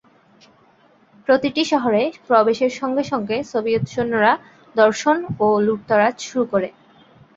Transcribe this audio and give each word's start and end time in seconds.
প্রতিটি 1.27 1.63
শহরে 1.71 2.03
প্রবেশের 2.27 2.71
সঙ্গে 2.79 3.03
সঙ্গে 3.11 3.37
সোভিয়েত 3.51 3.85
সৈন্যরা 3.87 4.33
ধর্ষণ 4.75 5.17
ও 5.39 5.57
লুটতরাজ 5.65 6.15
শুরু 6.21 6.43
করে। 6.51 6.69